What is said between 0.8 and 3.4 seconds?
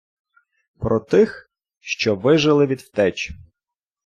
тих, що вижили від втеч